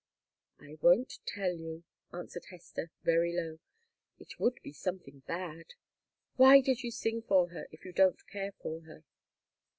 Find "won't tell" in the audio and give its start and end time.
0.81-1.53